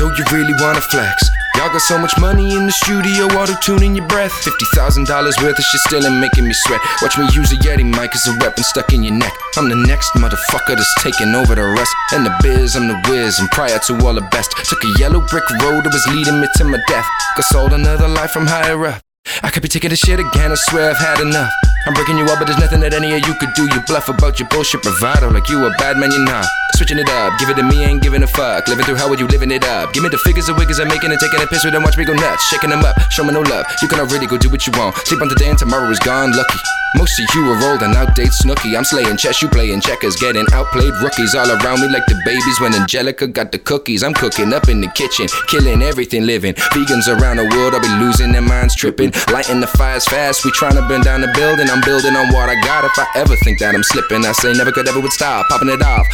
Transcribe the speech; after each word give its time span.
So 0.00 0.08
you 0.16 0.24
really 0.32 0.54
wanna 0.54 0.80
flex? 0.80 1.28
Y'all 1.56 1.68
got 1.68 1.82
so 1.82 1.98
much 1.98 2.18
money 2.18 2.56
in 2.56 2.64
the 2.64 2.72
studio, 2.72 3.26
auto 3.36 3.52
tuning 3.60 3.94
your 3.94 4.06
breath. 4.06 4.32
$50,000 4.32 5.42
worth 5.42 5.58
of 5.58 5.62
shit 5.62 5.80
still 5.82 6.06
ain't 6.06 6.16
making 6.16 6.44
me 6.44 6.54
sweat. 6.54 6.80
Watch 7.02 7.18
me 7.18 7.28
use 7.34 7.52
a 7.52 7.56
Yeti 7.56 7.84
mic 7.84 8.14
as 8.14 8.26
a 8.26 8.32
weapon 8.40 8.64
stuck 8.64 8.94
in 8.94 9.02
your 9.02 9.12
neck. 9.12 9.34
I'm 9.58 9.68
the 9.68 9.76
next 9.76 10.12
motherfucker 10.14 10.74
that's 10.74 10.94
taking 11.02 11.34
over 11.34 11.54
the 11.54 11.66
rest. 11.76 11.94
And 12.14 12.24
the 12.24 12.34
biz, 12.40 12.76
I'm 12.76 12.88
the 12.88 12.96
whiz, 13.10 13.40
and 13.40 13.50
prior 13.50 13.78
to 13.78 14.06
all 14.06 14.14
the 14.14 14.26
best. 14.32 14.52
Took 14.64 14.82
a 14.84 14.98
yellow 14.98 15.20
brick 15.20 15.44
road 15.60 15.84
that 15.84 15.92
was 15.92 16.06
leading 16.06 16.40
me 16.40 16.48
to 16.56 16.64
my 16.64 16.80
death. 16.88 17.06
Got 17.36 17.44
sold 17.44 17.74
another 17.74 18.08
life 18.08 18.30
from 18.30 18.46
higher 18.46 18.82
up. 18.86 19.02
I 19.42 19.50
could 19.50 19.62
be 19.62 19.68
taking 19.68 19.90
this 19.90 20.00
shit 20.00 20.18
again, 20.18 20.50
I 20.50 20.54
swear 20.54 20.92
I've 20.92 20.96
had 20.96 21.20
enough. 21.20 21.52
I'm 21.86 21.94
breaking 21.94 22.18
you 22.18 22.24
up, 22.26 22.38
but 22.38 22.46
there's 22.46 22.60
nothing 22.60 22.80
that 22.80 22.92
any 22.92 23.12
of 23.14 23.26
you 23.26 23.34
could 23.34 23.54
do. 23.54 23.64
You 23.64 23.80
bluff 23.86 24.08
about 24.08 24.38
your 24.38 24.48
bullshit 24.48 24.82
bravado 24.82 25.30
like 25.30 25.48
you 25.48 25.64
a 25.64 25.70
bad 25.80 25.96
man, 25.96 26.12
you're 26.12 26.24
not. 26.24 26.44
Switching 26.76 26.98
it 26.98 27.08
up, 27.08 27.38
give 27.38 27.48
it 27.48 27.54
to 27.54 27.62
me, 27.62 27.84
ain't 27.84 28.02
giving 28.02 28.22
a 28.22 28.26
fuck. 28.26 28.68
Living 28.68 28.84
through 28.84 28.96
hell, 28.96 29.12
are 29.12 29.16
you 29.16 29.26
living 29.26 29.50
it 29.50 29.64
up? 29.64 29.92
Give 29.92 30.02
me 30.02 30.08
the 30.08 30.18
figures 30.18 30.48
of 30.48 30.56
wiggers 30.56 30.80
I'm 30.80 30.88
making 30.88 31.10
and 31.10 31.20
taking 31.20 31.40
a 31.40 31.46
piss 31.46 31.64
with 31.64 31.72
them, 31.72 31.82
watch 31.82 31.96
me 31.96 32.04
go 32.04 32.12
nuts. 32.12 32.44
Shaking 32.48 32.70
them 32.70 32.84
up, 32.84 33.00
show 33.10 33.24
me 33.24 33.32
no 33.32 33.40
love. 33.40 33.66
You 33.80 33.88
can 33.88 33.98
already 33.98 34.26
go 34.26 34.36
do 34.36 34.50
what 34.50 34.66
you 34.66 34.72
want. 34.76 34.96
Sleep 35.06 35.20
on 35.22 35.28
today 35.28 35.48
and 35.48 35.58
tomorrow 35.58 35.88
is 35.90 35.98
gone, 36.00 36.32
lucky. 36.36 36.58
Most 36.96 37.18
of 37.20 37.34
you 37.34 37.50
are 37.50 37.70
old 37.70 37.82
and 37.82 37.94
outdated 37.94 38.32
snooky. 38.32 38.76
I'm 38.76 38.84
slaying 38.84 39.16
chess, 39.16 39.40
you 39.40 39.48
playing 39.48 39.80
checkers, 39.80 40.16
getting 40.16 40.44
outplayed 40.52 40.92
rookies 41.02 41.34
all 41.34 41.48
around 41.48 41.80
me 41.80 41.88
like 41.88 42.04
the 42.06 42.20
babies 42.24 42.60
when 42.60 42.74
Angelica 42.74 43.26
got 43.28 43.52
the 43.52 43.58
cookies. 43.58 44.02
I'm 44.02 44.12
cooking 44.12 44.52
up 44.52 44.68
in 44.68 44.80
the 44.80 44.88
kitchen, 44.88 45.28
killing 45.48 45.82
everything 45.82 46.26
living. 46.26 46.54
Vegans 46.74 47.06
around 47.06 47.36
the 47.36 47.46
world, 47.56 47.74
I'll 47.74 47.80
be 47.80 48.04
losing 48.04 48.32
their 48.32 48.42
minds, 48.42 48.74
tripping. 48.74 49.12
Lighting 49.32 49.60
the 49.60 49.68
fires 49.68 50.04
fast, 50.06 50.44
we 50.44 50.50
trying 50.50 50.74
to 50.74 50.82
burn 50.88 51.02
down 51.02 51.20
the 51.20 51.32
building. 51.34 51.70
I'm 51.70 51.80
building 51.80 52.16
on 52.16 52.32
what 52.34 52.48
I 52.48 52.60
got. 52.66 52.84
If 52.84 52.98
I 52.98 53.06
ever 53.14 53.36
think 53.36 53.60
that 53.60 53.74
I'm 53.74 53.84
slipping, 53.84 54.26
I 54.26 54.32
say 54.32 54.52
never 54.52 54.72
could 54.72 54.88
ever 54.88 55.00
would 55.00 55.12
stop, 55.12 55.46
popping 55.48 55.68
it 55.68 55.82
off. 55.82 56.06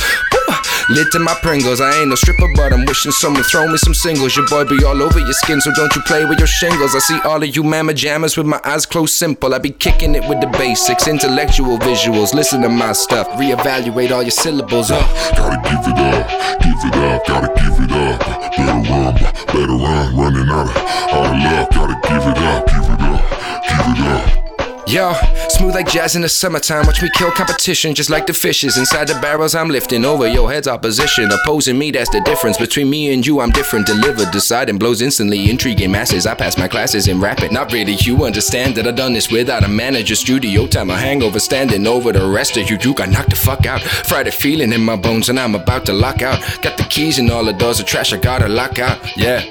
Lit 0.88 1.10
to 1.10 1.18
my 1.18 1.34
Pringles, 1.42 1.80
I 1.80 1.92
ain't 1.98 2.10
no 2.10 2.14
stripper, 2.14 2.46
but 2.54 2.73
I'm 2.73 2.84
wishing 2.84 3.10
someone 3.10 3.42
throw 3.42 3.66
me 3.66 3.76
some 3.76 3.92
singles. 3.92 4.37
Your 4.37 4.46
boy 4.46 4.65
be 4.65 4.84
all 4.84 5.02
over 5.02 5.18
your 5.18 5.32
skin, 5.32 5.60
so 5.60 5.73
don't 5.74 5.92
you 5.96 6.02
play 6.02 6.24
with 6.24 6.38
your 6.38 6.46
shingles. 6.46 6.95
I 6.95 7.01
see 7.01 7.18
all 7.24 7.42
of 7.42 7.56
you 7.56 7.65
mama 7.65 7.92
jammers 7.92 8.37
with 8.37 8.46
my 8.46 8.60
eyes 8.62 8.87
closed, 8.87 9.14
simple. 9.14 9.52
I 9.52 9.59
be 9.59 9.70
kicking 9.70 10.14
it 10.14 10.29
with 10.29 10.40
the 10.40 10.46
basics, 10.46 11.09
intellectual 11.09 11.76
visuals. 11.79 12.34
Listen 12.34 12.62
to 12.62 12.68
my 12.68 12.92
stuff, 12.92 13.26
reevaluate 13.30 14.12
all 14.12 14.23
your 14.23 14.30
syllables. 14.30 14.92
Uh. 14.92 15.01
Gotta 15.37 15.57
give 15.68 15.92
it 15.92 15.98
up, 15.98 16.62
give 16.62 16.84
it 16.84 16.95
up, 16.95 17.26
gotta 17.26 17.48
give 17.60 17.84
it 17.84 17.92
up. 17.92 18.20
Better 18.57 18.79
run, 18.88 19.14
better 19.46 19.74
run, 19.74 20.16
running 20.16 20.48
out 20.48 20.68
of, 20.68 20.76
out 20.76 21.26
of 21.26 21.38
luck. 21.42 21.70
Gotta 21.73 21.95
give 22.09 22.23
it 22.30 22.38
up, 22.38 22.66
give 22.68 22.84
it 22.84 23.01
up, 23.01 23.23
give 23.66 23.90
it 23.92 24.07
up. 24.07 24.46
Yo, 24.88 25.12
smooth 25.57 25.74
like 25.74 25.88
jazz 25.88 26.16
in 26.16 26.23
the 26.23 26.29
summertime. 26.29 26.87
Watch 26.87 27.02
me 27.02 27.09
kill 27.15 27.30
competition 27.30 27.95
just 27.95 28.10
like 28.10 28.26
the 28.26 28.32
fishes 28.32 28.76
inside 28.76 29.09
the 29.09 29.18
barrels. 29.21 29.54
I'm 29.54 29.68
lifting 29.68 30.04
over 30.04 30.26
your 30.26 30.51
head's 30.51 30.68
opposition. 30.68 31.30
Opposing 31.32 31.79
me, 31.79 31.90
that's 31.90 32.10
the 32.10 32.21
difference. 32.21 32.59
Between 32.59 32.90
me 32.90 33.13
and 33.13 33.26
you, 33.26 33.40
I'm 33.40 33.51
different. 33.51 33.87
Delivered, 33.87 34.30
deciding 34.32 34.79
blows 34.79 35.01
instantly. 35.02 35.51
Intriguing 35.51 35.90
masses. 35.90 36.26
I 36.26 36.35
pass 36.35 36.59
my 36.59 36.68
classes 36.68 37.09
in 37.09 37.21
rapping. 37.21 37.52
Not 37.52 37.73
really, 37.73 37.95
you 37.95 38.24
understand 38.24 38.74
that 38.76 38.87
I 38.87 38.90
done 38.90 39.15
this 39.15 39.30
without 39.30 39.65
a 39.65 39.68
manager. 39.68 40.15
Studio 40.15 40.66
time, 40.66 40.90
a 40.90 40.96
hangover. 40.96 41.38
Standing 41.38 41.87
over 41.87 42.13
the 42.13 42.26
rest 42.26 42.57
of 42.57 42.68
you. 42.70 42.76
You 42.80 42.95
got 42.95 43.10
knocked 43.10 43.30
the 43.30 43.37
fuck 43.37 43.66
out. 43.66 43.82
Friday 43.82 44.30
feeling 44.30 44.73
in 44.73 44.82
my 44.82 44.96
bones, 44.96 45.29
and 45.29 45.41
I'm 45.41 45.54
about 45.54 45.87
to 45.87 45.93
lock 45.93 46.23
out. 46.23 46.41
Got 46.63 46.76
the 46.76 46.85
keys 46.85 47.18
and 47.18 47.30
all 47.30 47.45
the 47.45 47.52
doors 47.52 47.80
of 47.80 47.87
trash. 47.87 48.13
I 48.13 48.18
gotta 48.18 48.48
lock 48.48 48.79
out. 48.79 49.16
Yeah. 49.16 49.45